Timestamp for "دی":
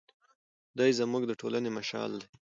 0.77-0.91, 2.21-2.27